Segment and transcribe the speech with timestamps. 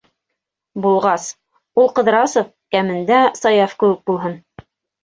[0.85, 1.27] Булғас,
[1.83, 2.51] ул Ҡыҙрасов...
[2.79, 4.41] кәмендә Саяф кеүек булһын.